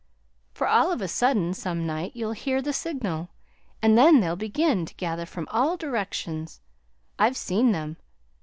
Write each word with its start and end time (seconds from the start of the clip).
For, 0.51 0.65
all 0.67 0.91
of 0.91 0.99
a 0.99 1.07
sudden, 1.07 1.53
some 1.53 1.85
night, 1.85 2.13
you'll 2.15 2.31
hear 2.31 2.59
the 2.59 2.73
signal, 2.73 3.29
and 3.83 3.95
then 3.95 4.19
they'll 4.19 4.35
begin 4.35 4.83
to 4.87 4.95
gather 4.95 5.27
from 5.27 5.47
all 5.51 5.77
directions. 5.77 6.59
I've 7.19 7.37
seen 7.37 7.71
them. 7.71 7.97